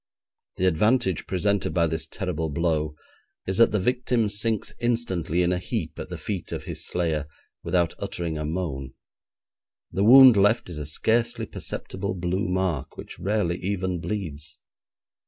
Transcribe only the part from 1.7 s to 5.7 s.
by this terrible blow is that the victim sinks instantly in a